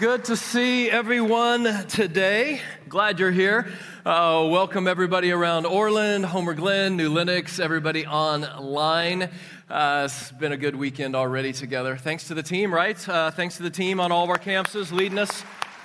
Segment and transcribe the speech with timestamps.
[0.00, 2.62] Good to see everyone today.
[2.88, 3.70] Glad you're here.
[4.02, 9.28] Uh, welcome everybody around Orland, Homer Glen, New Lenox, everybody online.
[9.68, 11.98] Uh, it's been a good weekend already together.
[11.98, 13.06] Thanks to the team, right?
[13.06, 15.44] Uh, thanks to the team on all of our campuses leading us.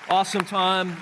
[0.09, 0.95] Awesome time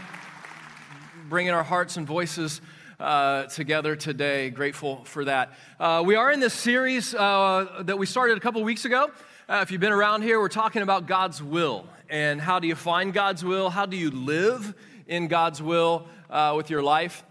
[1.30, 2.62] bringing our hearts and voices
[3.00, 4.50] uh, together today.
[4.50, 5.54] Grateful for that.
[5.80, 9.12] Uh, we are in this series uh, that we started a couple weeks ago.
[9.48, 12.76] Uh, if you've been around here, we're talking about God's will and how do you
[12.76, 13.72] find God's will?
[13.72, 14.76] How do you live
[15.08, 17.24] in God's will uh, with your life,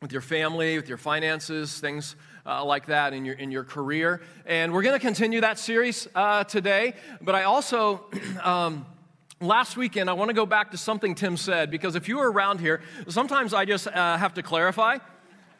[0.00, 2.14] with your family, with your finances, things
[2.46, 4.22] uh, like that in your, in your career.
[4.46, 6.94] And we're going to continue that series uh, today.
[7.22, 8.04] But I also,
[8.44, 8.86] um,
[9.40, 12.30] last weekend, I want to go back to something Tim said because if you were
[12.30, 14.98] around here, sometimes I just uh, have to clarify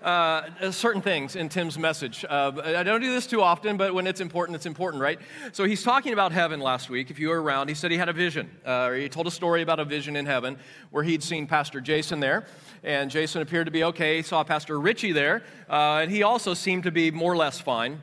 [0.04, 2.26] uh, certain things in Tim's message.
[2.28, 5.18] Uh, I don't do this too often, but when it's important, it's important, right?
[5.52, 7.10] So he's talking about heaven last week.
[7.10, 9.30] If you were around, he said he had a vision, uh, or he told a
[9.30, 10.58] story about a vision in heaven
[10.90, 12.44] where he'd seen Pastor Jason there,
[12.82, 14.18] and Jason appeared to be okay.
[14.18, 17.58] He saw Pastor Richie there, uh, and he also seemed to be more or less
[17.58, 18.02] fine.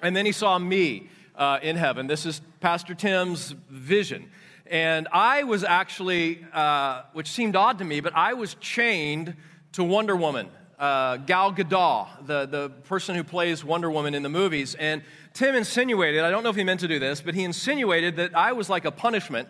[0.00, 2.06] And then he saw me uh, in heaven.
[2.06, 4.30] This is Pastor Tim's vision.
[4.66, 9.34] And I was actually, uh, which seemed odd to me, but I was chained
[9.72, 10.48] to Wonder Woman
[10.82, 14.74] uh, Gal Gadot, the, the person who plays Wonder Woman in the movies.
[14.74, 15.02] And
[15.32, 18.36] Tim insinuated, I don't know if he meant to do this, but he insinuated that
[18.36, 19.48] I was like a punishment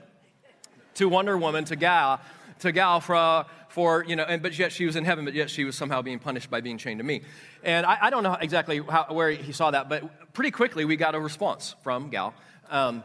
[0.97, 2.21] to Wonder Woman, to Gal,
[2.59, 5.49] to Gal for, for you know, and, but yet she was in heaven, but yet
[5.49, 7.23] she was somehow being punished by being chained to me.
[7.65, 10.97] And I, I don't know exactly how, where he saw that, but pretty quickly we
[10.97, 12.35] got a response from Gal.
[12.69, 13.05] Um,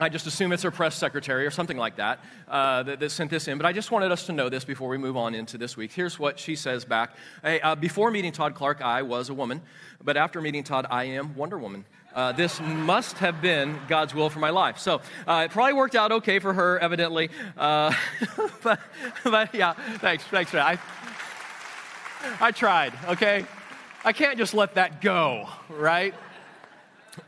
[0.00, 3.30] I just assume it's her press secretary or something like that, uh, that, that, sent
[3.30, 3.58] this in.
[3.58, 5.92] But I just wanted us to know this before we move on into this week.
[5.92, 9.60] Here's what she says back hey, uh, Before meeting Todd Clark, I was a woman,
[10.02, 11.84] but after meeting Todd, I am Wonder Woman.
[12.14, 14.78] Uh, this must have been God's will for my life.
[14.78, 17.30] So uh, it probably worked out okay for her, evidently.
[17.56, 17.92] Uh,
[18.62, 18.80] but,
[19.24, 20.78] but, yeah, thanks, thanks for that.
[22.40, 23.44] I, I tried, okay?
[24.04, 26.14] I can't just let that go, right?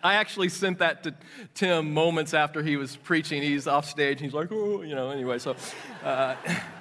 [0.03, 1.15] I actually sent that to
[1.55, 3.43] Tim moments after he was preaching.
[3.43, 4.21] He's off stage.
[4.21, 5.39] He's like, oh, you know, anyway.
[5.39, 5.57] So
[6.05, 6.35] uh,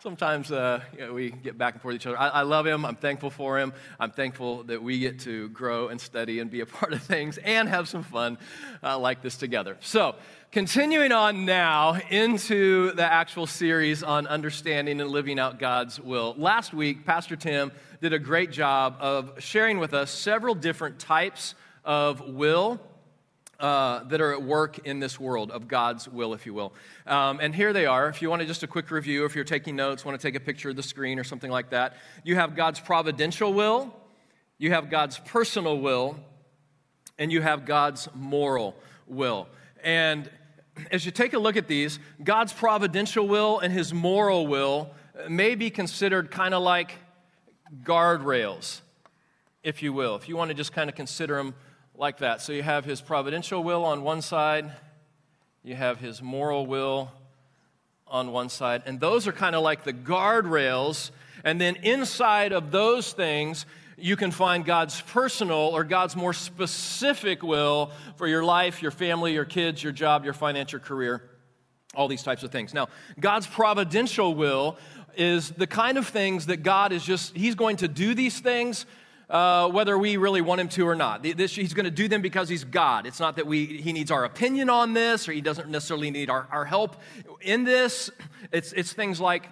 [0.00, 2.18] sometimes uh, you know, we get back and forth with each other.
[2.18, 2.84] I, I, love him.
[2.84, 3.72] I'm thankful for him.
[3.98, 7.38] I'm thankful that we get to grow and study and be a part of things
[7.38, 8.38] and have some fun
[8.82, 9.76] uh, like this together.
[9.80, 10.14] So,
[10.52, 16.34] continuing on now into the actual series on understanding and living out God's will.
[16.38, 21.54] Last week, Pastor Tim did a great job of sharing with us several different types
[21.88, 22.78] of will
[23.58, 26.72] uh, that are at work in this world, of God's will, if you will.
[27.06, 28.08] Um, and here they are.
[28.08, 30.40] If you want just a quick review, if you're taking notes, want to take a
[30.40, 33.92] picture of the screen or something like that, you have God's providential will,
[34.58, 36.20] you have God's personal will,
[37.18, 38.76] and you have God's moral
[39.06, 39.48] will.
[39.82, 40.30] And
[40.92, 44.90] as you take a look at these, God's providential will and his moral will
[45.28, 46.94] may be considered kind of like
[47.82, 48.82] guardrails,
[49.62, 50.16] if you will.
[50.16, 51.54] If you want to just kind of consider them
[51.98, 52.40] like that.
[52.40, 54.70] So you have his providential will on one side,
[55.64, 57.10] you have his moral will
[58.06, 61.10] on one side, and those are kind of like the guardrails.
[61.44, 63.66] And then inside of those things,
[63.96, 69.32] you can find God's personal or God's more specific will for your life, your family,
[69.32, 71.28] your kids, your job, your financial career,
[71.94, 72.72] all these types of things.
[72.72, 72.88] Now,
[73.18, 74.78] God's providential will
[75.16, 78.86] is the kind of things that God is just, He's going to do these things
[79.30, 81.22] uh, whether we really want him to or not.
[81.22, 83.06] This, he's going to do them because he's God.
[83.06, 86.30] It's not that we, he needs our opinion on this or he doesn't necessarily need
[86.30, 86.96] our, our help
[87.40, 88.10] in this.
[88.52, 89.48] It's, it's things like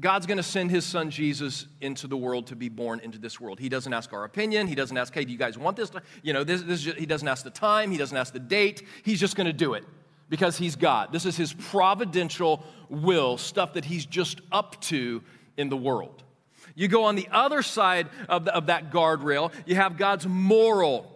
[0.00, 3.38] God's going to send his son Jesus into the world to be born into this
[3.40, 3.60] world.
[3.60, 4.66] He doesn't ask our opinion.
[4.66, 5.92] He doesn't ask, hey, do you guys want this?
[6.22, 7.90] You know, this, this just, he doesn't ask the time.
[7.90, 8.82] He doesn't ask the date.
[9.04, 9.84] He's just going to do it
[10.30, 11.12] because he's God.
[11.12, 15.22] This is his providential will, stuff that he's just up to
[15.58, 16.22] in the world.
[16.74, 21.10] You go on the other side of, the, of that guardrail, you have God's moral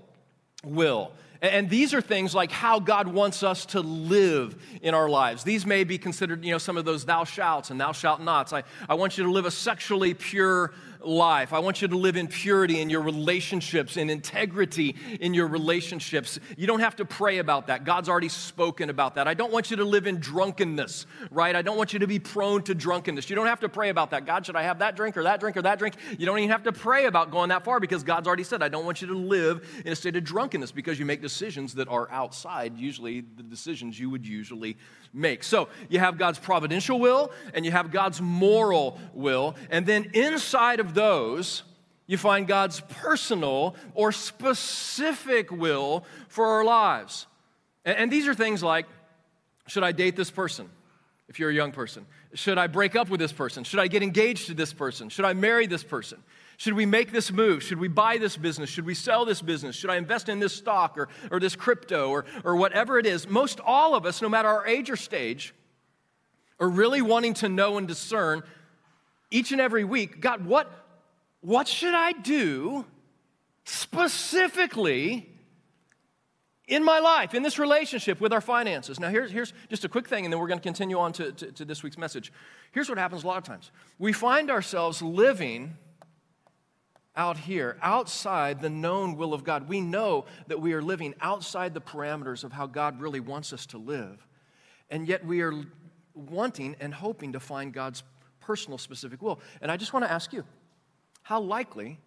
[0.65, 1.13] will.
[1.43, 5.45] And these are things like how God wants us to live in our lives.
[5.45, 8.53] These may be considered, you know, some of those thou shalt and thou shalt nots.
[8.53, 10.73] I, I want you to live a sexually pure
[11.07, 11.53] life.
[11.53, 16.39] I want you to live in purity in your relationships, in integrity in your relationships.
[16.57, 17.85] You don't have to pray about that.
[17.85, 19.29] God's already spoken about that.
[19.29, 21.55] I don't want you to live in drunkenness, right?
[21.55, 23.31] I don't want you to be prone to drunkenness.
[23.31, 24.27] You don't have to pray about that.
[24.27, 25.95] God, should I have that drink or that drink or that drink?
[26.19, 28.69] You don't even have to pray about going that far because God's already said, I
[28.69, 31.89] don't want you to live in a state of drunkenness because you make decisions that
[31.89, 34.77] are outside, usually the decisions you would usually
[35.13, 35.43] make.
[35.45, 39.57] So you have God's providential will and you have God's moral will.
[39.71, 41.63] And then inside of those,
[42.09, 47.27] you find God's personal or specific will for our lives.
[47.85, 48.87] And, these are things like
[49.69, 50.69] should I date this person?
[51.29, 53.65] If you're a young person, should I break up with this person?
[53.65, 55.09] Should I get engaged to this person?
[55.09, 56.23] Should I marry this person?
[56.57, 57.65] Should we make this move?
[57.65, 58.71] Should we buy this business?
[58.71, 59.75] Should we sell this business?
[59.75, 63.29] Should I invest in this stock or, or this crypto or, or whatever it is?
[63.29, 65.53] Most all of us, no matter our age or stage,
[66.61, 68.43] are really wanting to know and discern
[69.31, 70.71] each and every week God, what,
[71.47, 72.85] what should I do
[73.63, 75.31] specifically
[76.67, 78.99] in my life, in this relationship with our finances.
[78.99, 81.31] Now, here's, here's just a quick thing, and then we're going to continue on to,
[81.31, 82.33] to, to, this week's message.
[82.73, 85.77] Here's what happens a lot of times we find ourselves living
[87.15, 89.69] out here, outside the known will of God.
[89.69, 93.67] We know that we are living outside the parameters of how God really wants us
[93.67, 94.27] to live,
[94.91, 95.55] and yet we are
[96.13, 98.03] wanting and hoping to find God's
[98.41, 99.39] personal, specific will.
[99.61, 100.43] And I just want to ask you
[101.27, 101.99] how likely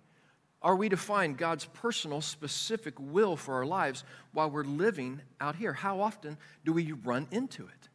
[0.61, 5.57] are we to find God's personal, specific will for our lives while we're living out
[5.57, 5.73] here?
[5.73, 7.89] How often do we run into it?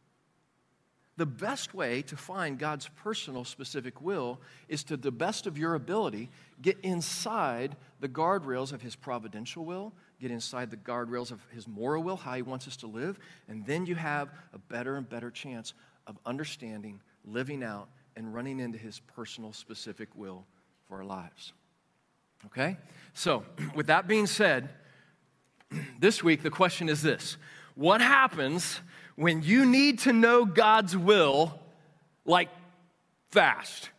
[1.17, 4.39] The best way to find God's personal, specific will
[4.69, 6.29] is to the best of your ability
[6.61, 12.03] get inside the guardrails of His providential will, get inside the guardrails of His moral
[12.03, 13.17] will, how He wants us to live,
[13.47, 15.73] and then you have a better and better chance
[16.05, 20.45] of understanding, living out, and running into His personal, specific will
[20.87, 21.53] for our lives.
[22.47, 22.77] Okay?
[23.13, 23.43] So,
[23.75, 24.69] with that being said,
[25.99, 27.37] this week the question is this
[27.75, 28.81] What happens
[29.15, 31.59] when you need to know God's will
[32.25, 32.49] like
[33.29, 33.89] fast?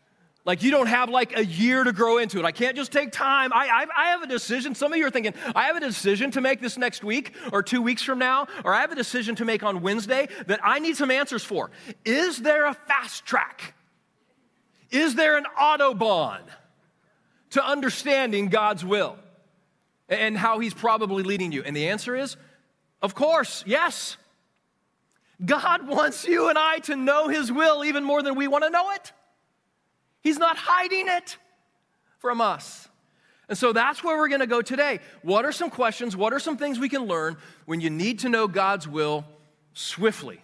[0.44, 2.44] Like you don't have like a year to grow into it.
[2.44, 3.52] I can't just take time.
[3.52, 4.76] I, I, I, have a decision.
[4.76, 7.64] Some of you are thinking, I have a decision to make this next week or
[7.64, 10.78] two weeks from now, or I have a decision to make on Wednesday that I
[10.78, 11.72] need some answers for.
[12.04, 13.74] Is there a fast track?
[14.92, 16.42] Is there an Autobahn?
[17.50, 19.16] To understanding God's will
[20.08, 21.62] and how He's probably leading you?
[21.62, 22.36] And the answer is,
[23.02, 24.16] of course, yes.
[25.44, 28.70] God wants you and I to know His will even more than we want to
[28.70, 29.12] know it.
[30.22, 31.36] He's not hiding it
[32.18, 32.88] from us.
[33.48, 35.00] And so that's where we're going to go today.
[35.22, 36.16] What are some questions?
[36.16, 39.24] What are some things we can learn when you need to know God's will
[39.72, 40.40] swiftly?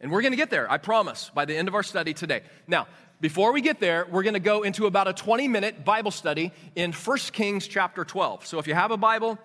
[0.00, 2.42] And we're going to get there, I promise, by the end of our study today.
[2.68, 2.86] Now,
[3.20, 6.52] before we get there, we're going to go into about a 20 minute Bible study
[6.76, 8.46] in 1 Kings chapter 12.
[8.46, 9.38] So if you have a Bible,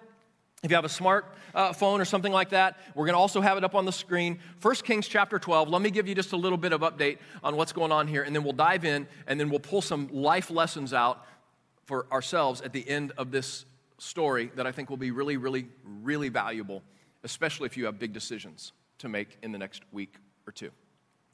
[0.61, 1.25] if you have a smart
[1.55, 3.91] uh, phone or something like that, we're going to also have it up on the
[3.91, 4.39] screen.
[4.61, 5.69] 1 Kings chapter 12.
[5.69, 8.23] Let me give you just a little bit of update on what's going on here,
[8.23, 11.25] and then we'll dive in, and then we'll pull some life lessons out
[11.85, 13.65] for ourselves at the end of this
[13.97, 15.67] story that I think will be really, really,
[16.03, 16.83] really valuable,
[17.23, 20.15] especially if you have big decisions to make in the next week
[20.47, 20.69] or two.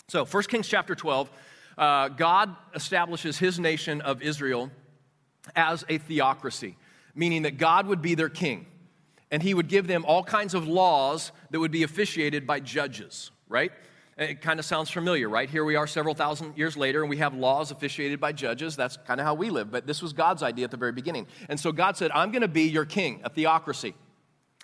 [0.08, 1.30] So, 1 Kings chapter 12
[1.80, 4.70] uh, God establishes his nation of Israel
[5.56, 6.76] as a theocracy,
[7.16, 8.68] meaning that God would be their king.
[9.32, 13.32] And he would give them all kinds of laws that would be officiated by judges,
[13.48, 13.72] right?
[14.18, 15.50] It kind of sounds familiar, right?
[15.50, 18.76] Here we are several thousand years later, and we have laws officiated by judges.
[18.76, 19.72] That's kind of how we live.
[19.72, 21.28] But this was God's idea at the very beginning.
[21.48, 23.94] And so God said, I'm going to be your king, a theocracy.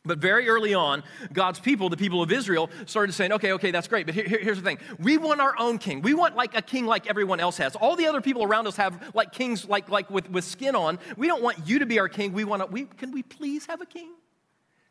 [0.06, 3.88] But very early on, God's people, the people of Israel, started saying, okay, okay, that's
[3.88, 4.78] great, but here, here's the thing.
[5.00, 6.02] We want our own king.
[6.02, 7.76] We want like a king like everyone else has.
[7.76, 11.00] All the other people around us have like kings like, like with, with skin on.
[11.18, 12.34] We don't want you to be our king.
[12.34, 14.12] We want to, we, can we please have a king?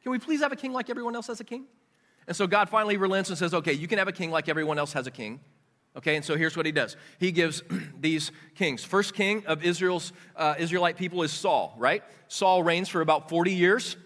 [0.02, 1.66] Can we please have a king like everyone else has a king?
[2.26, 4.78] And so God finally relents and says, okay, you can have a king like everyone
[4.78, 5.40] else has a king.
[5.97, 6.97] Okay, and so here's what he does.
[7.21, 7.62] He gives
[8.00, 8.83] these kings.
[8.83, 12.02] First king of Israel's uh, Israelite people is Saul, right?
[12.26, 13.97] Saul reigns for about 40 years.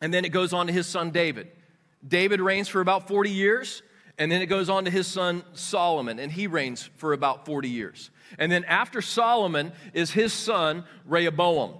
[0.00, 1.50] And then it goes on to his son David.
[2.06, 3.82] David reigns for about 40 years,
[4.18, 7.68] and then it goes on to his son Solomon, and he reigns for about 40
[7.68, 8.10] years.
[8.38, 11.74] And then after Solomon is his son Rehoboam.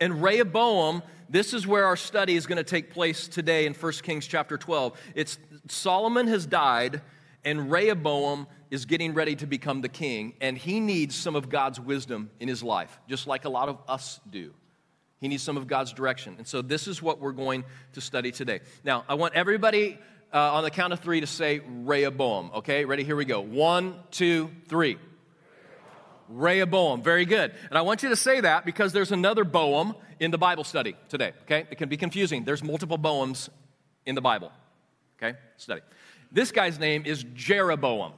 [0.00, 3.92] And Rehoboam, this is where our study is going to take place today in 1
[4.02, 4.98] Kings chapter 12.
[5.14, 7.00] It's Solomon has died,
[7.44, 11.78] and Rehoboam is getting ready to become the king, and he needs some of God's
[11.78, 14.52] wisdom in his life, just like a lot of us do.
[15.22, 16.34] He needs some of God's direction.
[16.36, 17.62] And so this is what we're going
[17.92, 18.58] to study today.
[18.82, 19.96] Now, I want everybody
[20.34, 22.50] uh, on the count of three to say Rehoboam.
[22.56, 23.04] Okay, ready?
[23.04, 23.40] Here we go.
[23.40, 24.98] One, two, three.
[26.28, 27.04] Rehoboam.
[27.04, 27.54] Very good.
[27.70, 30.96] And I want you to say that because there's another Boam in the Bible study
[31.08, 31.34] today.
[31.42, 31.68] Okay?
[31.70, 32.42] It can be confusing.
[32.42, 33.48] There's multiple Boams
[34.04, 34.50] in the Bible.
[35.22, 35.38] Okay?
[35.56, 35.82] Study.
[36.32, 38.10] This guy's name is Jeroboam.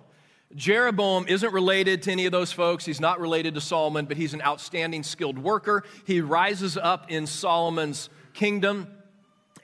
[0.54, 2.84] Jeroboam isn't related to any of those folks.
[2.84, 5.84] He's not related to Solomon, but he's an outstanding skilled worker.
[6.06, 8.88] He rises up in Solomon's kingdom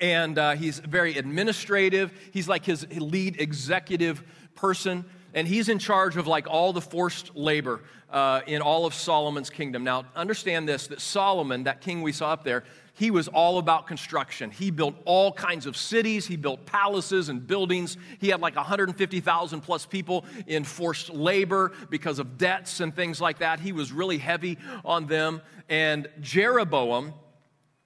[0.01, 2.13] and uh, he's very administrative.
[2.33, 4.23] He's like his lead executive
[4.55, 5.05] person.
[5.35, 9.51] and he's in charge of like all the forced labor uh, in all of Solomon's
[9.51, 9.85] kingdom.
[9.85, 12.65] Now, understand this that Solomon, that king we saw up there,
[13.01, 14.51] he was all about construction.
[14.51, 17.97] He built all kinds of cities, he built palaces and buildings.
[18.19, 23.39] He had like 150,000 plus people in forced labor because of debts and things like
[23.39, 23.59] that.
[23.59, 25.41] He was really heavy on them.
[25.71, 27.15] And Jeroboam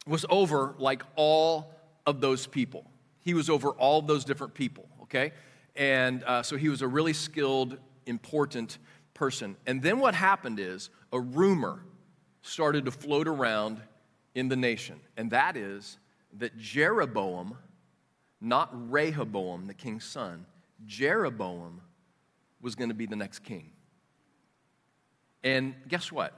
[0.05, 1.73] was over like all
[2.07, 2.85] of those people.
[3.21, 5.31] He was over all of those different people, okay?
[5.77, 8.79] And uh, so he was a really skilled, important
[9.15, 9.55] person.
[9.65, 11.85] And then what happened is a rumor
[12.43, 13.81] started to float around
[14.35, 15.99] in the nation, and that is
[16.39, 17.57] that Jeroboam,
[18.41, 20.47] not Rehoboam, the king's son,
[20.87, 21.81] Jeroboam
[22.61, 23.71] was going to be the next king.
[25.45, 26.33] And guess what?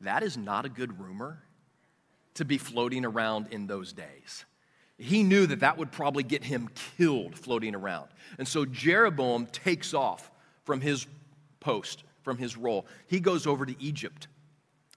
[0.00, 1.42] That is not a good rumor
[2.34, 4.44] to be floating around in those days.
[4.98, 8.08] He knew that that would probably get him killed floating around.
[8.38, 10.30] And so Jeroboam takes off
[10.64, 11.06] from his
[11.60, 12.86] post, from his role.
[13.06, 14.28] He goes over to Egypt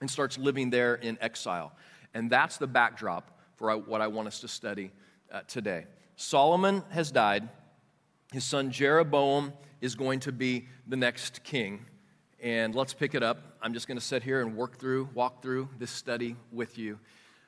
[0.01, 1.73] and starts living there in exile.
[2.15, 4.91] And that's the backdrop for what I want us to study
[5.31, 5.85] uh, today.
[6.15, 7.49] Solomon has died.
[8.31, 11.85] His son Jeroboam is going to be the next king.
[12.41, 13.57] And let's pick it up.
[13.61, 16.99] I'm just going to sit here and work through, walk through this study with you.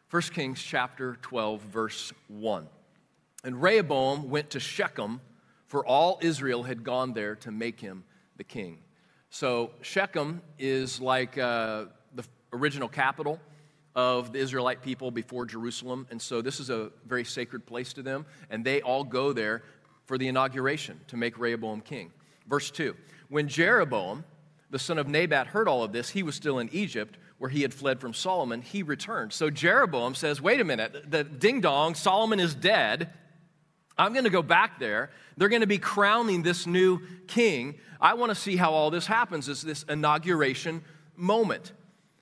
[0.10, 2.68] 1 Kings chapter 12, verse 1.
[3.46, 5.22] And Rehoboam went to Shechem,
[5.66, 8.04] for all Israel had gone there to make him
[8.36, 8.80] the king.
[9.30, 13.40] So Shechem is like uh, the original capital
[13.98, 16.08] of the Israelite people before Jerusalem.
[16.12, 18.28] And so this is a very sacred place to them.
[18.52, 19.64] And they all go there
[20.06, 22.12] for the inauguration to make Rehoboam king.
[22.48, 22.96] Verse 2
[23.28, 24.24] When Jeroboam,
[24.70, 27.64] the son of Nebat, heard all of this, he was still in Egypt where he
[27.64, 29.34] had fled from Solomon, he returned.
[29.34, 33.12] So Jeroboam says, Wait a minute, the ding dong, Solomon is dead.
[33.98, 35.10] I'm going to go back there.
[35.38, 37.80] They're going to be crowning this new king.
[38.00, 40.84] I want to see how all this happens, is this inauguration
[41.16, 41.74] moment.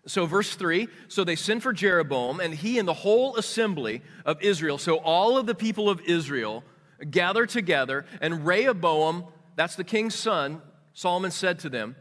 [0.07, 4.41] So, verse 3 so they sent for Jeroboam, and he and the whole assembly of
[4.41, 6.63] Israel, so all of the people of Israel,
[7.09, 10.61] gather together, and Rehoboam, that's the king's son,
[10.93, 11.95] Solomon said to them,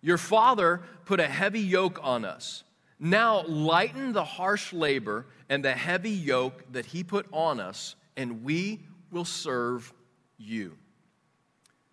[0.00, 2.64] your father put a heavy yoke on us.
[3.00, 8.44] Now lighten the harsh labor and the heavy yoke that he put on us, and
[8.44, 9.92] we will serve
[10.36, 10.76] you.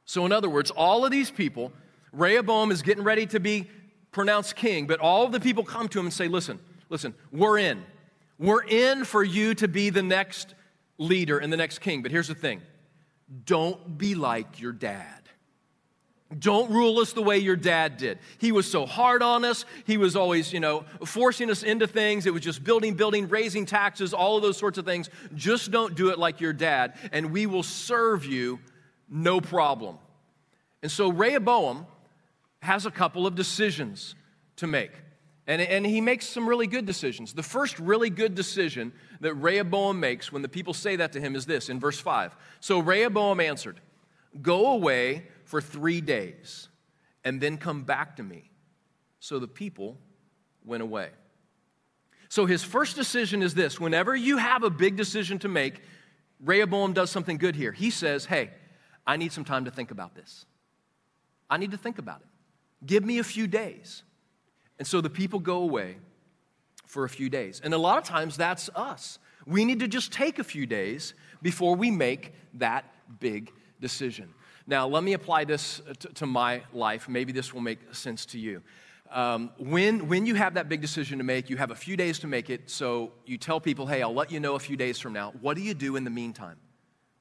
[0.06, 1.72] So, in other words, all of these people,
[2.12, 3.70] Rehoboam is getting ready to be
[4.16, 6.58] pronounced king, but all the people come to him and say, Listen,
[6.90, 7.84] listen, we're in.
[8.40, 10.56] We're in for you to be the next
[10.98, 12.02] leader and the next king.
[12.02, 12.62] But here's the thing
[13.44, 15.22] don't be like your dad.
[16.40, 18.18] Don't rule us the way your dad did.
[18.40, 19.64] He was so hard on us.
[19.86, 22.26] He was always, you know, forcing us into things.
[22.26, 25.10] It was just building, building, raising taxes, all of those sorts of things.
[25.36, 28.60] Just don't do it like your dad, and we will serve you
[29.10, 29.98] no problem.
[30.82, 31.86] And so Rehoboam
[32.66, 34.16] has a couple of decisions
[34.58, 34.92] to make.
[35.48, 37.34] And, and he makes some really good decisions.
[37.34, 38.92] The first really good decision
[39.22, 42.36] that Rehoboam makes when the people say that to him is this in verse 5.
[42.60, 43.80] So Rehoboam answered,
[44.42, 46.68] Go away for three days
[47.24, 48.50] and then come back to me.
[49.20, 49.98] So the people
[50.66, 51.10] went away.
[52.28, 55.82] So his first decision is this whenever you have a big decision to make,
[56.44, 57.72] Rehoboam does something good here.
[57.72, 58.50] He says, Hey,
[59.06, 60.46] I need some time to think about this.
[61.50, 62.28] I need to think about it.
[62.86, 64.04] Give me a few days.
[64.78, 65.98] And so the people go away
[66.86, 67.62] for a few days.
[67.64, 69.20] And a lot of times that's us.
[69.46, 72.86] We need to just take a few days before we make that
[73.20, 74.34] big decision.
[74.68, 77.08] Now, let me apply this to, to my life.
[77.08, 78.62] Maybe this will make sense to you.
[79.12, 82.18] Um, when, when you have that big decision to make, you have a few days
[82.20, 84.98] to make it, so you tell people, hey, I'll let you know a few days
[85.00, 85.32] from now.
[85.42, 86.58] What do you do in the meantime?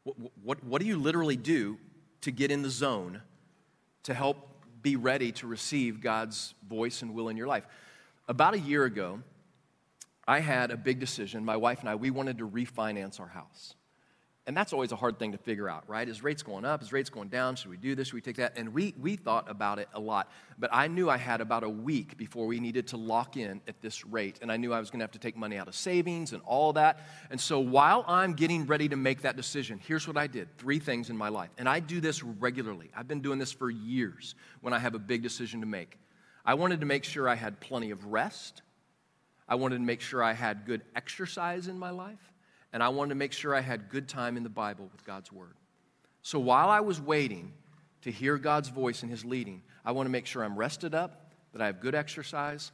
[0.05, 1.79] What, what, what do you literally do
[2.23, 3.21] to get in the zone
[4.05, 4.54] to help
[4.85, 7.67] be ready to receive God's voice and will in your life?
[8.29, 9.21] About a year ago,
[10.29, 11.45] I had a big decision.
[11.45, 13.75] My wife and I, we wanted to refinance our house.
[14.47, 16.07] And that's always a hard thing to figure out, right?
[16.07, 16.83] Is rates going up?
[16.83, 17.57] Is rates going down?
[17.57, 18.09] Should we do this?
[18.09, 18.59] Should we take that?
[18.59, 20.31] And we, we thought about it a lot.
[20.59, 23.81] But I knew I had about a week before we needed to lock in at
[23.81, 24.41] this rate.
[24.43, 26.43] And I knew I was going to have to take money out of savings and
[26.45, 27.07] all that.
[27.31, 30.79] And so while I'm getting ready to make that decision, here's what I did three
[30.79, 31.49] things in my life.
[31.57, 32.91] And I do this regularly.
[32.95, 35.99] I've been doing this for years when I have a big decision to make.
[36.45, 38.61] I wanted to make sure I had plenty of rest,
[39.49, 42.34] I wanted to make sure I had good exercise in my life
[42.75, 45.31] and I wanted to make sure I had good time in the Bible with God's
[45.31, 45.55] Word.
[46.23, 47.53] So while I was waiting
[48.03, 51.31] to hear God's voice and His leading, I want to make sure I'm rested up,
[51.53, 52.73] that I have good exercise,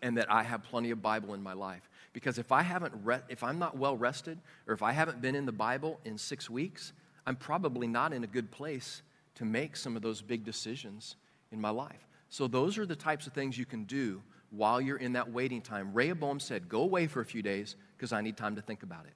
[0.00, 1.90] and that I have plenty of Bible in my life.
[2.14, 5.34] Because if I haven't, re- if I'm not well rested, or if I haven't been
[5.34, 6.94] in the Bible in six weeks,
[7.26, 9.02] I'm probably not in a good place
[9.34, 11.16] to make some of those big decisions
[11.52, 12.08] in my life.
[12.30, 15.60] So, those are the types of things you can do while you're in that waiting
[15.60, 15.92] time.
[15.92, 19.04] Rehoboam said, Go away for a few days because I need time to think about
[19.04, 19.12] it.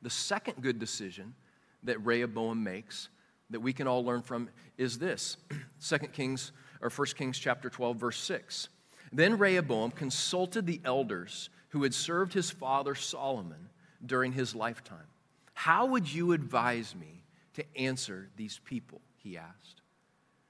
[0.00, 1.34] The second good decision
[1.82, 3.10] that Rehoboam makes
[3.50, 5.36] that we can all learn from is this
[5.86, 8.70] 2 Kings or 1 Kings chapter 12 verse 6.
[9.12, 13.68] Then Rehoboam consulted the elders who had served his father Solomon
[14.06, 15.08] during his lifetime.
[15.52, 19.02] How would you advise me to answer these people?
[19.18, 19.82] He asked.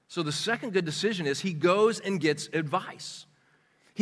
[0.07, 3.25] So the second good decision is he goes and gets advice.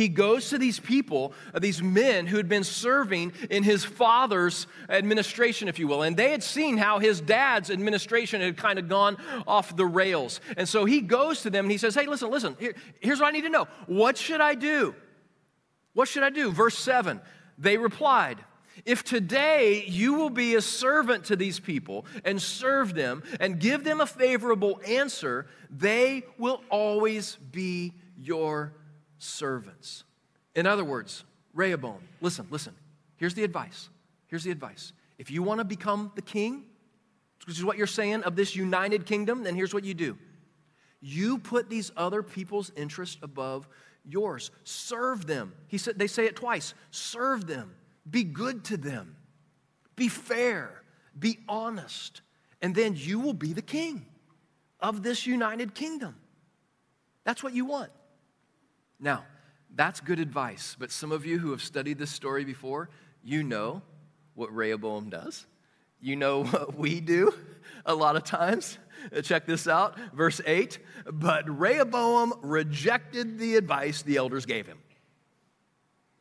[0.00, 4.66] He goes to these people, uh, these men who had been serving in his father's
[4.88, 8.88] administration, if you will, and they had seen how his dad's administration had kind of
[8.88, 10.40] gone off the rails.
[10.56, 13.28] And so he goes to them and he says, Hey, listen, listen, here, here's what
[13.28, 13.68] I need to know.
[13.88, 14.94] What should I do?
[15.92, 16.50] What should I do?
[16.50, 17.20] Verse 7
[17.58, 18.38] They replied,
[18.86, 23.84] if today you will be a servant to these people and serve them and give
[23.84, 28.72] them a favorable answer, they will always be your
[29.20, 30.04] servants.
[30.54, 31.24] In other words,
[31.54, 32.74] Rehoboam, listen, listen.
[33.16, 33.88] Here's the advice.
[34.26, 34.92] Here's the advice.
[35.18, 36.64] If you want to become the king,
[37.46, 40.16] which is what you're saying of this united kingdom, then here's what you do.
[41.00, 43.68] You put these other people's interests above
[44.04, 44.50] yours.
[44.64, 45.52] Serve them.
[45.68, 46.74] He said they say it twice.
[46.90, 47.74] Serve them.
[48.08, 49.16] Be good to them.
[49.96, 50.82] Be fair.
[51.18, 52.22] Be honest.
[52.62, 54.06] And then you will be the king
[54.78, 56.16] of this united kingdom.
[57.24, 57.90] That's what you want.
[59.00, 59.24] Now,
[59.74, 62.90] that's good advice, but some of you who have studied this story before,
[63.22, 63.82] you know
[64.34, 65.46] what Rehoboam does.
[66.00, 67.32] You know what we do
[67.86, 68.78] a lot of times.
[69.14, 70.78] Uh, check this out, verse 8.
[71.10, 74.78] But Rehoboam rejected the advice the elders gave him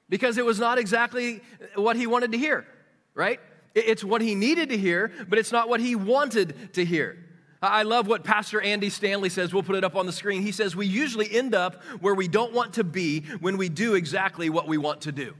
[0.08, 1.42] because it was not exactly
[1.76, 2.66] what he wanted to hear,
[3.14, 3.40] right?
[3.76, 7.18] It's what he needed to hear, but it's not what he wanted to hear.
[7.62, 9.54] I love what Pastor Andy Stanley says.
[9.54, 10.42] We'll put it up on the screen.
[10.42, 13.96] He says, We usually end up where we don't want to be when we do
[13.96, 15.34] exactly what we want to do.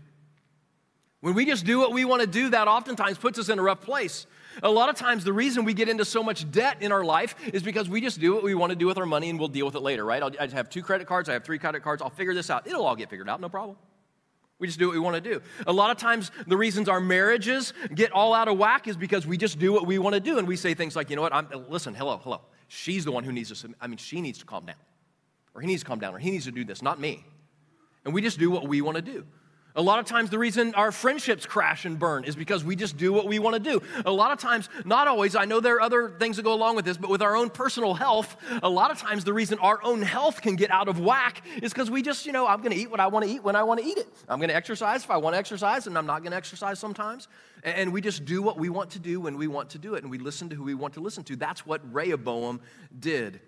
[1.22, 3.62] When we just do what we want to do, that oftentimes puts us in a
[3.62, 4.26] rough place.
[4.64, 7.36] A lot of times, the reason we get into so much debt in our life
[7.54, 9.48] is because we just do what we want to do with our money and we'll
[9.48, 10.22] deal with it later, right?
[10.22, 12.68] I'll, I have two credit cards, I have three credit cards, I'll figure this out.
[12.68, 13.78] It'll all get figured out, no problem.
[14.60, 15.42] We just do what we want to do.
[15.68, 19.26] A lot of times, the reasons our marriages get all out of whack is because
[19.26, 20.38] we just do what we want to do.
[20.38, 22.42] And we say things like, you know what, I'm, listen, hello, hello.
[22.68, 24.76] She's the one who needs to, I mean, she needs to calm down.
[25.56, 27.26] Or he needs to calm down, or he needs to do this, not me.
[28.06, 29.26] And we just do what we want to do.
[29.80, 32.98] A lot of times, the reason our friendships crash and burn is because we just
[32.98, 33.82] do what we want to do.
[34.06, 36.76] A lot of times, not always, I know there are other things that go along
[36.76, 39.82] with this, but with our own personal health, a lot of times the reason our
[39.82, 42.74] own health can get out of whack is because we just, you know, I'm going
[42.74, 44.10] to eat what I want to eat when I want to eat it.
[44.28, 46.78] I'm going to exercise if I want to exercise, and I'm not going to exercise
[46.78, 47.30] sometimes.
[47.64, 50.04] And we just do what we want to do when we want to do it,
[50.04, 51.38] and we listen to who we want to listen to.
[51.38, 52.60] That's what Rehoboam
[53.00, 53.40] did.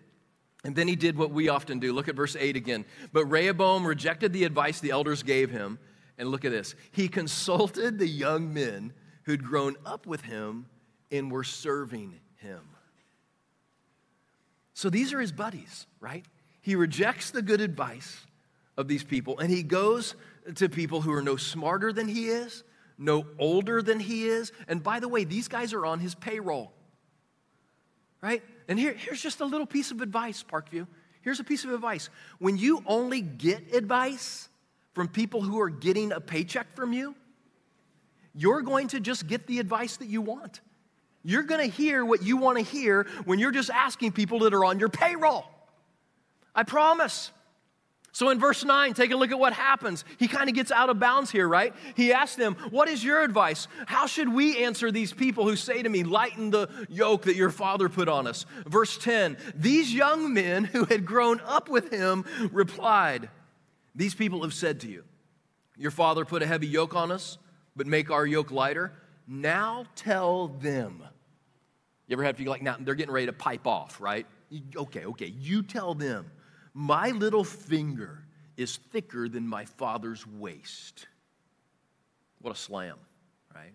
[0.63, 1.91] And then he did what we often do.
[1.91, 2.85] Look at verse 8 again.
[3.11, 5.77] But Rehoboam rejected the advice the elders gave him
[6.17, 6.75] and look at this.
[6.91, 8.93] He consulted the young men
[9.23, 10.65] who'd grown up with him
[11.11, 12.61] and were serving him.
[14.73, 16.25] So these are his buddies, right?
[16.61, 18.25] He rejects the good advice
[18.77, 20.15] of these people and he goes
[20.55, 22.63] to people who are no smarter than he is,
[22.97, 24.51] no older than he is.
[24.67, 26.71] And by the way, these guys are on his payroll,
[28.21, 28.43] right?
[28.67, 30.87] And here, here's just a little piece of advice, Parkview.
[31.21, 32.09] Here's a piece of advice.
[32.39, 34.49] When you only get advice,
[34.93, 37.15] from people who are getting a paycheck from you,
[38.33, 40.61] you're going to just get the advice that you want.
[41.23, 44.53] You're going to hear what you want to hear when you're just asking people that
[44.53, 45.45] are on your payroll.
[46.55, 47.31] I promise.
[48.13, 50.03] So in verse 9, take a look at what happens.
[50.17, 51.73] He kind of gets out of bounds here, right?
[51.95, 53.67] He asks them, What is your advice?
[53.85, 57.51] How should we answer these people who say to me, Lighten the yoke that your
[57.51, 58.45] father put on us?
[58.65, 63.29] Verse 10 These young men who had grown up with him replied,
[63.95, 65.03] these people have said to you,
[65.77, 67.37] Your father put a heavy yoke on us,
[67.75, 68.93] but make our yoke lighter.
[69.27, 71.03] Now tell them.
[72.07, 74.25] You ever had people like, now they're getting ready to pipe off, right?
[74.75, 76.29] Okay, okay, you tell them,
[76.73, 78.25] my little finger
[78.57, 81.07] is thicker than my father's waist.
[82.41, 82.97] What a slam,
[83.55, 83.73] right?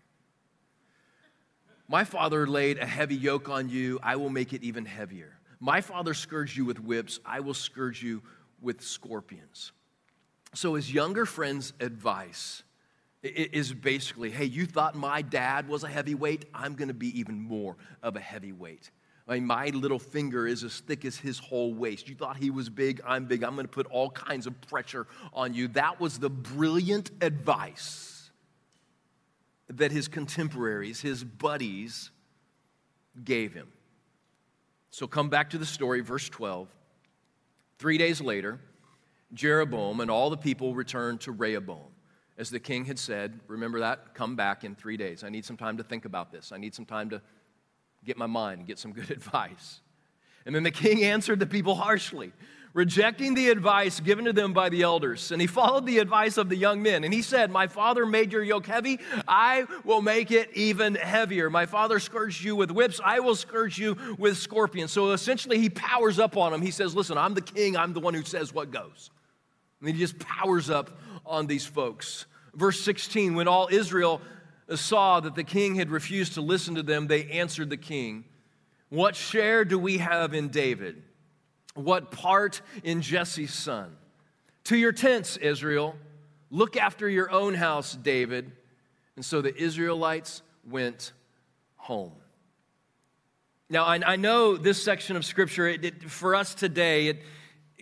[1.89, 5.39] My father laid a heavy yoke on you, I will make it even heavier.
[5.61, 8.23] My father scourged you with whips, I will scourge you
[8.61, 9.73] with scorpions.
[10.55, 12.63] So his younger friend's advice
[13.23, 16.47] is basically hey, you thought my dad was a heavyweight?
[16.55, 18.91] I'm going to be even more of a heavyweight.
[19.29, 22.09] I mean, my little finger is as thick as his whole waist.
[22.09, 23.43] You thought he was big, I'm big.
[23.43, 25.69] I'm going to put all kinds of pressure on you.
[25.69, 28.31] That was the brilliant advice
[29.69, 32.13] that his contemporaries, his buddies,
[33.25, 33.69] gave him.
[34.91, 36.69] So come back to the story, verse 12.
[37.79, 38.61] Three days later,
[39.35, 41.93] Jeroboam and all the people returned to Rehoboam.
[42.39, 44.15] As the king had said, remember that?
[44.15, 45.25] Come back in three days.
[45.25, 46.53] I need some time to think about this.
[46.53, 47.23] I need some time to
[48.05, 49.81] get my mind and get some good advice.
[50.45, 52.33] And then the king answered the people harshly,
[52.73, 55.33] rejecting the advice given to them by the elders.
[55.33, 57.03] And he followed the advice of the young men.
[57.03, 59.01] And he said, My father made your yoke heavy.
[59.27, 61.51] I will make it even heavier.
[61.51, 63.01] My father scourged you with whips.
[63.05, 64.93] I will scourge you with scorpions.
[64.93, 66.63] So essentially, he powers up on them.
[66.63, 67.77] He says, Listen, I'm the king.
[67.77, 69.11] I'm the one who says what goes.
[69.81, 72.27] And he just powers up on these folks.
[72.55, 74.21] Verse 16 When all Israel
[74.75, 78.25] saw that the king had refused to listen to them, they answered the king,
[78.89, 81.03] What share do we have in David?
[81.75, 83.97] What part in Jesse's son?
[84.65, 85.97] To your tents, Israel.
[86.51, 88.51] Look after your own house, David.
[89.17, 91.13] And so the Israelites went
[91.77, 92.13] home.
[93.69, 97.23] Now, I, I know this section of scripture, it, it, for us today, it,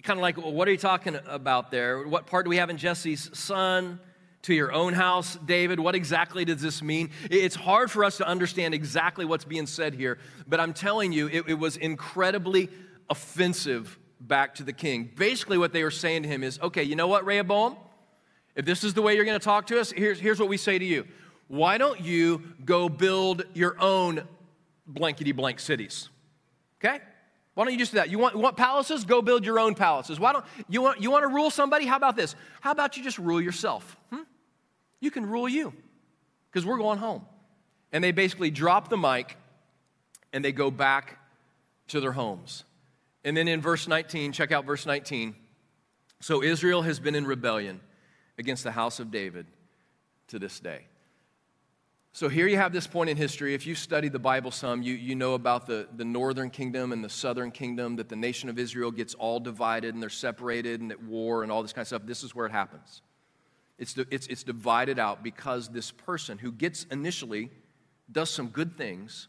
[0.04, 2.06] kind of like, well, what are you talking about there?
[2.06, 3.98] What part do we have in Jesse's son?
[4.42, 5.80] To your own house, David?
[5.80, 7.08] What exactly does this mean?
[7.30, 11.28] It's hard for us to understand exactly what's being said here, but I'm telling you,
[11.28, 12.68] it, it was incredibly
[13.08, 15.10] offensive back to the king.
[15.16, 17.76] Basically, what they were saying to him is okay, you know what, Rehoboam?
[18.54, 20.58] If this is the way you're going to talk to us, here's, here's what we
[20.58, 21.06] say to you.
[21.48, 24.28] Why don't you go build your own
[24.86, 26.10] blankety blank cities?
[26.84, 27.00] Okay?
[27.54, 28.10] Why don't you just do that?
[28.10, 29.04] You want, you want palaces?
[29.04, 30.18] Go build your own palaces.
[30.18, 31.86] Why don't you want you want to rule somebody?
[31.86, 32.34] How about this?
[32.60, 33.96] How about you just rule yourself?
[34.10, 34.22] Hmm?
[35.00, 35.72] You can rule you.
[36.50, 37.24] Because we're going home.
[37.92, 39.36] And they basically drop the mic
[40.32, 41.18] and they go back
[41.88, 42.64] to their homes.
[43.24, 45.34] And then in verse 19, check out verse 19.
[46.20, 47.80] So Israel has been in rebellion
[48.38, 49.46] against the house of David
[50.28, 50.86] to this day.
[52.14, 53.54] So here you have this point in history.
[53.54, 57.02] If you study the Bible some, you, you know about the, the northern kingdom and
[57.02, 60.92] the southern kingdom, that the nation of Israel gets all divided and they're separated and
[60.92, 62.02] at war and all this kind of stuff.
[62.04, 63.02] This is where it happens.
[63.78, 67.50] It's, it's, it's divided out because this person who gets initially,
[68.12, 69.26] does some good things,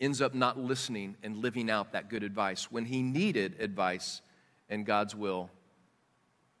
[0.00, 4.22] ends up not listening and living out that good advice when he needed advice
[4.68, 5.50] and God's will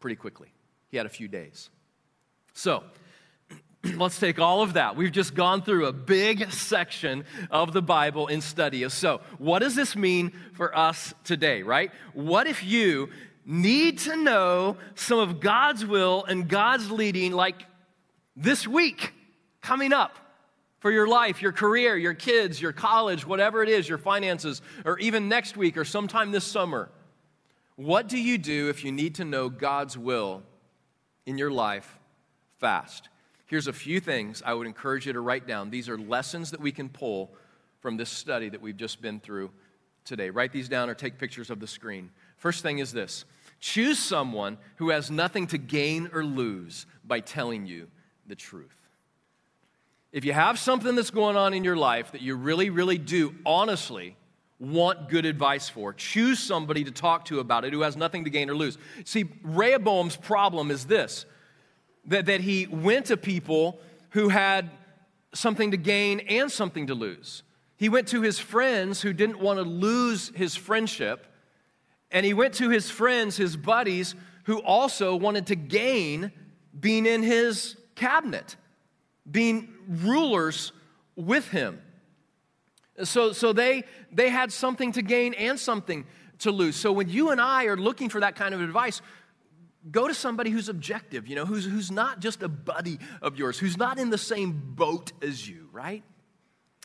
[0.00, 0.48] pretty quickly.
[0.88, 1.70] He had a few days.
[2.52, 2.82] So,
[3.96, 4.96] let's take all of that.
[4.96, 8.88] We've just gone through a big section of the Bible in study.
[8.88, 11.90] So, what does this mean for us today, right?
[12.14, 13.10] What if you
[13.44, 17.66] need to know some of God's will and God's leading, like
[18.34, 19.12] this week
[19.60, 20.16] coming up?
[20.80, 24.98] For your life, your career, your kids, your college, whatever it is, your finances, or
[25.00, 26.90] even next week or sometime this summer.
[27.74, 30.42] What do you do if you need to know God's will
[31.24, 31.98] in your life
[32.58, 33.08] fast?
[33.46, 35.70] Here's a few things I would encourage you to write down.
[35.70, 37.32] These are lessons that we can pull
[37.80, 39.50] from this study that we've just been through
[40.04, 40.30] today.
[40.30, 42.10] Write these down or take pictures of the screen.
[42.36, 43.24] First thing is this
[43.60, 47.88] choose someone who has nothing to gain or lose by telling you
[48.26, 48.74] the truth.
[50.12, 53.34] If you have something that's going on in your life that you really, really do
[53.44, 54.16] honestly
[54.58, 58.30] want good advice for, choose somebody to talk to about it who has nothing to
[58.30, 58.78] gain or lose.
[59.04, 61.26] See, Rehoboam's problem is this
[62.06, 63.78] that, that he went to people
[64.10, 64.70] who had
[65.34, 67.42] something to gain and something to lose.
[67.76, 71.26] He went to his friends who didn't want to lose his friendship,
[72.10, 74.14] and he went to his friends, his buddies,
[74.44, 76.32] who also wanted to gain
[76.78, 78.56] being in his cabinet,
[79.30, 80.72] being rulers
[81.16, 81.80] with him.
[83.02, 86.06] So, so they, they had something to gain and something
[86.38, 86.76] to lose.
[86.76, 89.02] So when you and I are looking for that kind of advice,
[89.90, 93.58] go to somebody who's objective, you know, who's, who's not just a buddy of yours,
[93.58, 96.02] who's not in the same boat as you, right?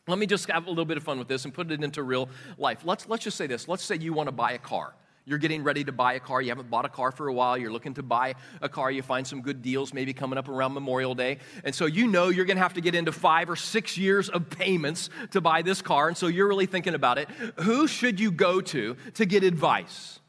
[0.07, 2.03] Let me just have a little bit of fun with this and put it into
[2.03, 2.79] real life.
[2.83, 3.67] Let's, let's just say this.
[3.67, 4.95] Let's say you want to buy a car.
[5.23, 6.41] You're getting ready to buy a car.
[6.41, 7.55] You haven't bought a car for a while.
[7.55, 8.89] You're looking to buy a car.
[8.89, 11.37] You find some good deals maybe coming up around Memorial Day.
[11.63, 14.29] And so you know you're going to have to get into five or six years
[14.29, 16.07] of payments to buy this car.
[16.07, 17.29] And so you're really thinking about it.
[17.59, 20.19] Who should you go to to get advice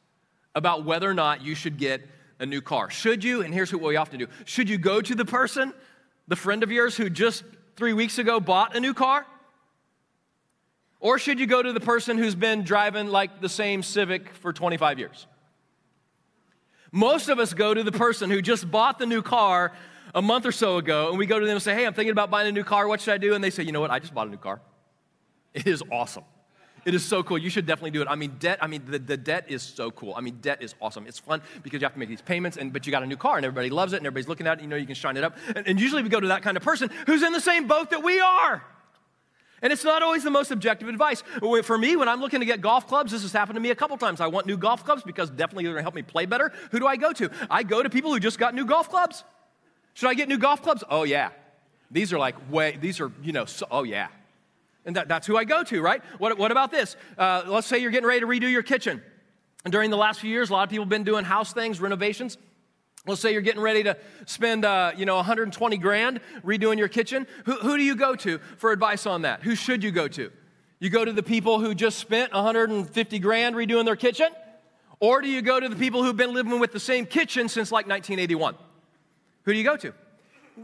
[0.54, 2.02] about whether or not you should get
[2.42, 2.90] a new car.
[2.90, 5.72] Should you, and here's what we often do should you go to the person,
[6.28, 7.44] the friend of yours who just
[7.76, 9.24] three weeks ago bought a new car?
[10.98, 14.52] Or should you go to the person who's been driving like the same Civic for
[14.52, 15.26] 25 years?
[16.92, 19.72] Most of us go to the person who just bought the new car
[20.14, 22.12] a month or so ago, and we go to them and say, Hey, I'm thinking
[22.12, 22.86] about buying a new car.
[22.86, 23.34] What should I do?
[23.34, 23.90] And they say, You know what?
[23.90, 24.60] I just bought a new car.
[25.54, 26.24] It is awesome.
[26.84, 27.38] It is so cool.
[27.38, 28.08] You should definitely do it.
[28.08, 30.14] I mean, debt, I mean, the, the debt is so cool.
[30.16, 31.06] I mean, debt is awesome.
[31.06, 33.16] It's fun because you have to make these payments, and but you got a new
[33.16, 34.62] car, and everybody loves it, and everybody's looking at it.
[34.62, 35.36] You know, you can shine it up.
[35.54, 37.90] And, and usually we go to that kind of person who's in the same boat
[37.90, 38.64] that we are.
[39.62, 41.22] And it's not always the most objective advice.
[41.62, 43.76] For me, when I'm looking to get golf clubs, this has happened to me a
[43.76, 44.20] couple times.
[44.20, 46.52] I want new golf clubs because definitely they're gonna help me play better.
[46.72, 47.30] Who do I go to?
[47.48, 49.22] I go to people who just got new golf clubs.
[49.94, 50.82] Should I get new golf clubs?
[50.90, 51.30] Oh, yeah.
[51.92, 54.08] These are like way, these are, you know, so, oh, yeah.
[54.84, 56.02] And that, that's who I go to, right?
[56.18, 56.96] What, what about this?
[57.16, 59.02] Uh, let's say you're getting ready to redo your kitchen.
[59.64, 61.80] And during the last few years, a lot of people have been doing house things,
[61.80, 62.36] renovations.
[63.06, 67.26] Let's say you're getting ready to spend, uh, you know, 120 grand redoing your kitchen.
[67.46, 69.42] Who, who do you go to for advice on that?
[69.42, 70.30] Who should you go to?
[70.78, 74.28] You go to the people who just spent 150 grand redoing their kitchen?
[74.98, 77.72] Or do you go to the people who've been living with the same kitchen since
[77.72, 78.54] like 1981?
[79.44, 79.92] Who do you go to?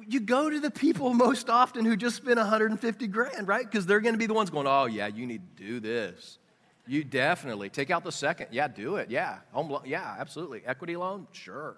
[0.07, 3.64] You go to the people most often who just spend 150 grand, right?
[3.64, 6.38] Because they're going to be the ones going, oh, yeah, you need to do this.
[6.87, 8.48] You definitely take out the second.
[8.51, 9.11] Yeah, do it.
[9.11, 9.38] Yeah.
[9.53, 9.83] Home loan.
[9.85, 10.62] Yeah, absolutely.
[10.64, 11.27] Equity loan?
[11.33, 11.77] Sure.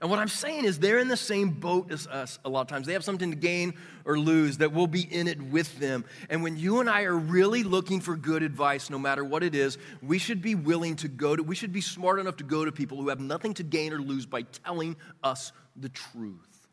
[0.00, 2.66] And what I'm saying is they're in the same boat as us a lot of
[2.68, 2.86] times.
[2.86, 6.04] They have something to gain or lose that we'll be in it with them.
[6.30, 9.54] And when you and I are really looking for good advice, no matter what it
[9.54, 12.64] is, we should be willing to go to, we should be smart enough to go
[12.64, 16.68] to people who have nothing to gain or lose by telling us the truth.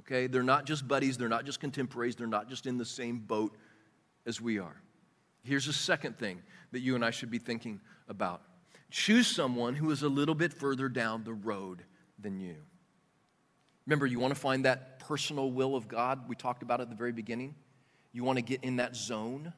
[0.00, 0.28] Okay?
[0.28, 3.56] They're not just buddies, they're not just contemporaries, they're not just in the same boat
[4.26, 4.80] as we are.
[5.42, 6.40] Here's a second thing
[6.72, 8.42] that you and I should be thinking about
[8.90, 11.82] choose someone who is a little bit further down the road
[12.18, 12.56] than you.
[13.86, 16.96] Remember, you want to find that personal will of God we talked about at the
[16.96, 17.54] very beginning?
[18.12, 19.52] You want to get in that zone?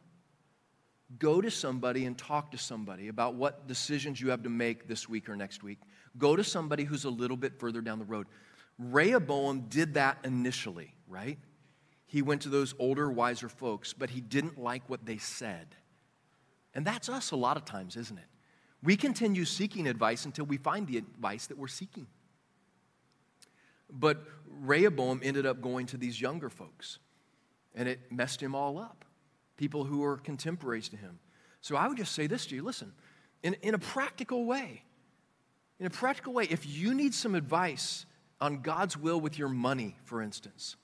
[1.18, 5.08] Go to somebody and talk to somebody about what decisions you have to make this
[5.08, 5.78] week or next week.
[6.18, 8.26] Go to somebody who's a little bit further down the road.
[8.78, 11.38] Rehoboam did that initially, right?
[12.06, 15.68] He went to those older, wiser folks, but he didn't like what they said.
[16.74, 18.26] And that's us a lot of times, isn't it?
[18.82, 22.06] We continue seeking advice until we find the advice that we're seeking.
[23.90, 26.98] But Rehoboam ended up going to these younger folks,
[27.74, 29.04] and it messed him all up.
[29.56, 31.18] People who were contemporaries to him.
[31.60, 32.92] So I would just say this to you listen,
[33.42, 34.82] in, in a practical way,
[35.78, 38.06] in a practical way, if you need some advice
[38.40, 40.76] on God's will with your money, for instance,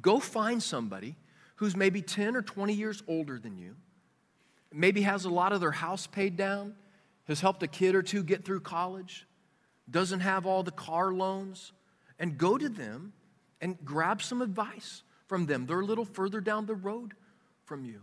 [0.00, 1.16] go find somebody
[1.56, 3.76] who's maybe 10 or 20 years older than you,
[4.72, 6.74] maybe has a lot of their house paid down,
[7.28, 9.26] has helped a kid or two get through college,
[9.90, 11.72] doesn't have all the car loans,
[12.18, 13.12] and go to them
[13.60, 15.66] and grab some advice from them.
[15.66, 17.14] They're a little further down the road
[17.64, 18.00] from you.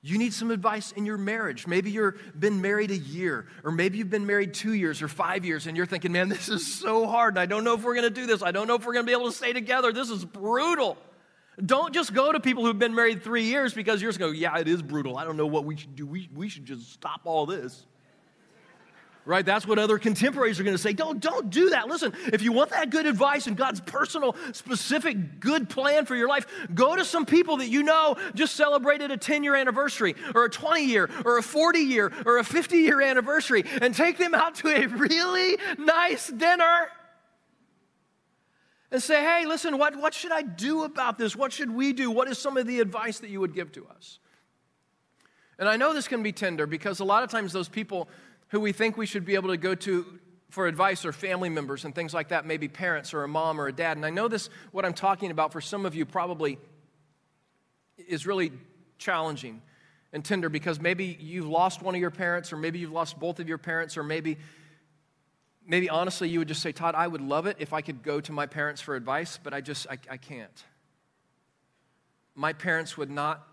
[0.00, 1.66] You need some advice in your marriage.
[1.66, 5.44] Maybe you've been married a year, or maybe you've been married two years or five
[5.44, 7.36] years, and you're thinking, man, this is so hard.
[7.36, 8.42] I don't know if we're going to do this.
[8.42, 9.92] I don't know if we're going to be able to stay together.
[9.92, 10.96] This is brutal.
[11.64, 14.56] Don't just go to people who've been married three years because you're just going, yeah,
[14.58, 15.16] it is brutal.
[15.16, 16.06] I don't know what we should do.
[16.06, 17.84] We, we should just stop all this
[19.24, 19.44] right?
[19.44, 20.92] That's what other contemporaries are going to say.
[20.92, 21.88] Don't, don't do that.
[21.88, 26.28] Listen, if you want that good advice and God's personal, specific, good plan for your
[26.28, 30.46] life, go to some people that you know just celebrated a 10 year anniversary or
[30.46, 34.34] a 20 year or a 40 year or a 50 year anniversary and take them
[34.34, 36.88] out to a really nice dinner
[38.90, 41.36] and say, hey, listen, what, what should I do about this?
[41.36, 42.10] What should we do?
[42.10, 44.18] What is some of the advice that you would give to us?
[45.58, 48.08] And I know this can be tender because a lot of times those people
[48.48, 50.06] who we think we should be able to go to
[50.50, 53.66] for advice or family members and things like that, maybe parents or a mom or
[53.66, 53.96] a dad.
[53.96, 56.58] And I know this, what I'm talking about for some of you probably
[57.98, 58.52] is really
[58.96, 59.60] challenging
[60.12, 63.40] and tender because maybe you've lost one of your parents or maybe you've lost both
[63.40, 64.38] of your parents or maybe
[65.66, 68.20] maybe honestly you would just say todd i would love it if i could go
[68.20, 70.64] to my parents for advice but i just i, I can't
[72.34, 73.46] my parents would not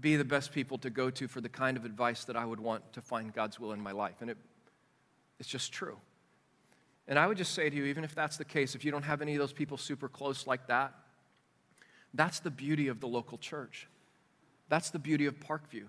[0.00, 2.60] be the best people to go to for the kind of advice that I would
[2.60, 4.16] want to find God's will in my life.
[4.20, 4.36] And it,
[5.38, 5.96] it's just true.
[7.06, 9.02] And I would just say to you, even if that's the case, if you don't
[9.02, 10.94] have any of those people super close like that,
[12.14, 13.88] that's the beauty of the local church.
[14.68, 15.84] That's the beauty of Parkview.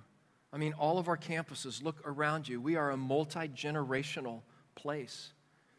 [0.52, 2.60] I mean, all of our campuses, look around you.
[2.60, 4.42] We are a multi generational
[4.76, 5.32] place.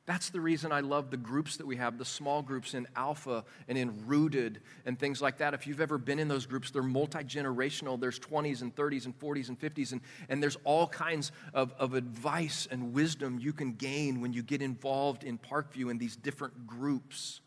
[0.07, 3.45] That's the reason I love the groups that we have, the small groups in Alpha
[3.67, 5.53] and in Rooted and things like that.
[5.53, 8.01] If you've ever been in those groups, they're multi generational.
[8.01, 11.95] There's 20s and 30s and 40s and 50s, and, and there's all kinds of, of
[11.95, 16.69] advice and wisdom you can gain when you get involved in Parkview in these different
[16.69, 17.41] groups.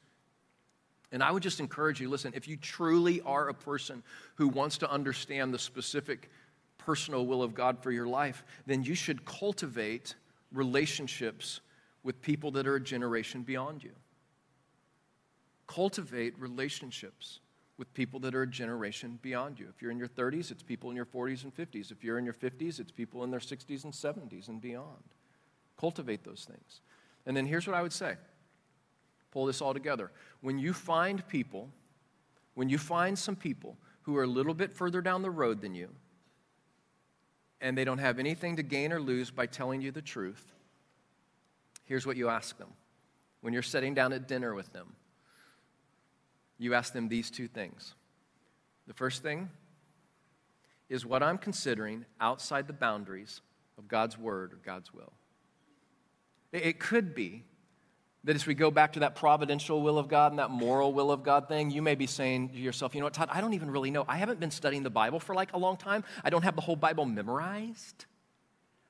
[1.13, 4.03] And I would just encourage you listen, if you truly are a person
[4.35, 6.29] who wants to understand the specific
[6.77, 10.15] personal will of God for your life, then you should cultivate
[10.51, 11.61] relationships
[12.03, 13.91] with people that are a generation beyond you.
[15.67, 17.39] Cultivate relationships
[17.77, 19.67] with people that are a generation beyond you.
[19.73, 21.91] If you're in your 30s, it's people in your 40s and 50s.
[21.91, 25.03] If you're in your 50s, it's people in their 60s and 70s and beyond.
[25.79, 26.81] Cultivate those things.
[27.25, 28.15] And then here's what I would say
[29.31, 30.11] pull this all together.
[30.41, 31.69] When you find people,
[32.55, 35.75] when you find some people who are a little bit further down the road than
[35.75, 35.89] you,
[37.61, 40.51] and they don't have anything to gain or lose by telling you the truth,
[41.89, 42.69] here's what you ask them.
[43.41, 44.93] When you're sitting down at dinner with them,
[46.59, 47.95] you ask them these two things.
[48.87, 49.49] The first thing
[50.87, 53.41] is what I'm considering outside the boundaries
[53.77, 55.11] of God's word or God's will.
[56.51, 57.43] It could be
[58.23, 61.11] that as we go back to that providential will of God and that moral will
[61.11, 63.53] of God thing, you may be saying to yourself, you know what, Todd, I don't
[63.53, 64.05] even really know.
[64.07, 66.03] I haven't been studying the Bible for like a long time.
[66.23, 68.05] I don't have the whole Bible memorized.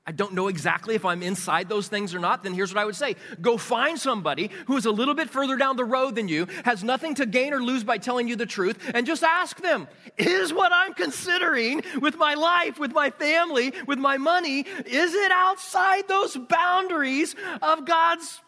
[0.06, 2.84] I don't know exactly if I'm inside those things or not, then here's what I
[2.84, 6.26] would say go find somebody who is a little bit further down the road than
[6.26, 9.60] you, has nothing to gain or lose by telling you the truth, and just ask
[9.60, 15.14] them Is what I'm considering with my life, with my family, with my money, is
[15.14, 18.40] it outside those boundaries of God's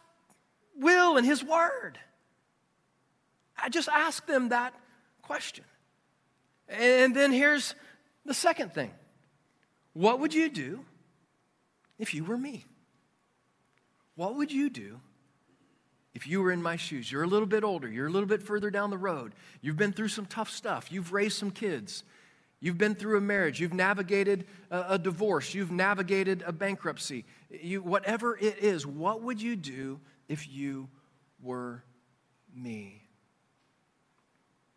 [0.76, 1.98] will and His Word?
[3.62, 4.74] I just ask them that
[5.20, 5.64] question.
[6.68, 7.74] And then here's
[8.24, 8.90] the second thing
[9.92, 10.84] What would you do
[11.98, 12.64] if you were me?
[14.14, 15.00] What would you do
[16.14, 17.10] if you were in my shoes?
[17.10, 19.92] You're a little bit older, you're a little bit further down the road, you've been
[19.92, 22.04] through some tough stuff, you've raised some kids.
[22.62, 27.24] You've been through a marriage, you've navigated a, a divorce, you've navigated a bankruptcy.
[27.50, 30.88] You, whatever it is, what would you do if you
[31.42, 31.82] were
[32.54, 33.02] me?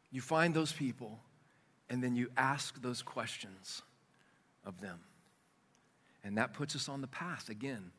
[0.10, 1.19] You find those people
[1.88, 3.84] and then you ask those questions
[4.65, 4.99] of them.
[6.25, 7.91] And that puts us on the path again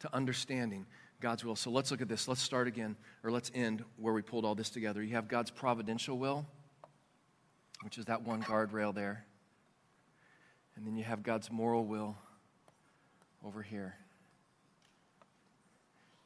[0.00, 0.86] to understanding
[1.20, 1.54] God's will.
[1.54, 2.26] So let's look at this.
[2.26, 5.02] Let's start again, or let's end where we pulled all this together.
[5.02, 6.46] You have God's providential will,
[7.82, 9.26] which is that one guardrail there.
[10.76, 12.16] And then you have God's moral will
[13.44, 13.94] over here.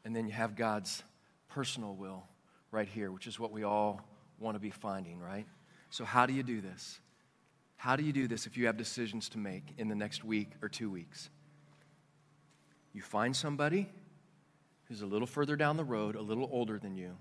[0.04, 1.02] And then you have God's
[1.48, 2.22] personal will
[2.70, 4.00] right here, which is what we all
[4.38, 5.46] want to be finding, right?
[5.90, 7.00] So, how do you do this?
[7.80, 10.50] How do you do this if you have decisions to make in the next week
[10.60, 11.30] or two weeks?
[12.92, 13.88] You find somebody
[14.84, 17.16] who's a little further down the road, a little older than you.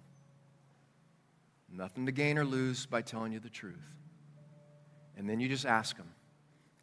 [1.72, 3.78] Nothing to gain or lose by telling you the truth.
[5.17, 6.10] And then you just ask them,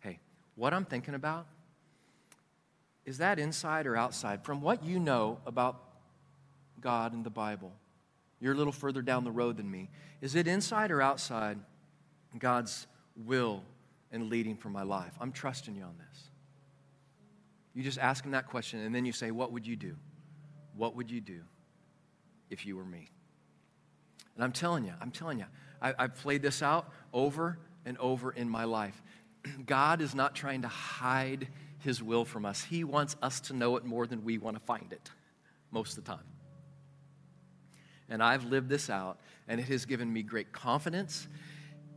[0.00, 0.20] hey,
[0.54, 1.46] what I'm thinking about,
[3.04, 4.42] is that inside or outside?
[4.42, 5.82] From what you know about
[6.80, 7.72] God and the Bible,
[8.40, 9.90] you're a little further down the road than me.
[10.22, 11.58] Is it inside or outside
[12.38, 12.86] God's
[13.24, 13.62] will
[14.12, 15.12] and leading for my life.
[15.20, 16.22] I'm trusting you on this.
[17.74, 19.96] You just ask him that question, and then you say, What would you do?
[20.76, 21.40] What would you do
[22.50, 23.10] if you were me?
[24.34, 25.46] And I'm telling you, I'm telling you,
[25.80, 29.02] I, have played this out over and over in my life.
[29.66, 31.48] God is not trying to hide
[31.80, 34.62] his will from us, he wants us to know it more than we want to
[34.62, 35.10] find it
[35.70, 36.24] most of the time.
[38.08, 41.28] And I've lived this out, and it has given me great confidence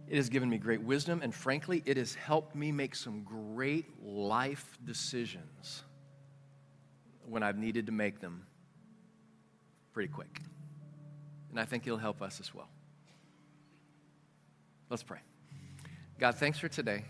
[0.09, 3.85] it has given me great wisdom, and frankly, it has helped me make some great
[4.03, 5.83] life decisions
[7.27, 8.47] when I've needed to make them
[9.93, 10.41] pretty quick.
[11.51, 12.69] And I think He'll help us as well.
[14.89, 15.19] Let's pray.
[16.19, 17.05] God, thanks for today.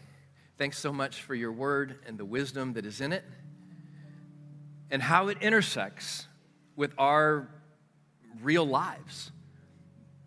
[0.57, 3.23] Thanks so much for your word and the wisdom that is in it
[4.91, 6.27] and how it intersects
[6.75, 7.47] with our
[8.41, 9.31] real lives.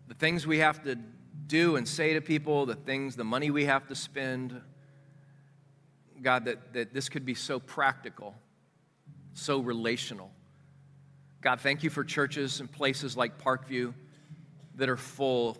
[0.07, 0.97] The things we have to
[1.47, 4.61] do and say to people, the things, the money we have to spend.
[6.21, 8.35] God, that, that this could be so practical,
[9.33, 10.31] so relational.
[11.41, 13.93] God, thank you for churches and places like Parkview
[14.75, 15.57] that are full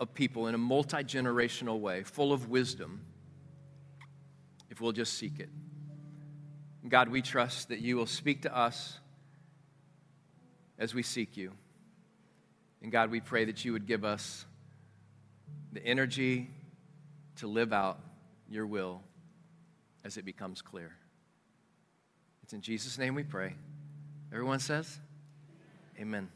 [0.00, 3.00] of people in a multi generational way, full of wisdom,
[4.70, 5.48] if we'll just seek it.
[6.88, 8.98] God, we trust that you will speak to us
[10.78, 11.52] as we seek you.
[12.82, 14.44] And God, we pray that you would give us
[15.74, 16.48] the energy
[17.36, 17.98] to live out
[18.48, 19.02] your will
[20.04, 20.92] as it becomes clear.
[22.44, 23.54] It's in Jesus' name we pray.
[24.32, 25.00] Everyone says,
[25.98, 26.28] Amen.